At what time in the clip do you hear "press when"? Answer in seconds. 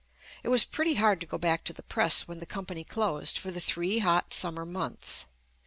1.83-2.39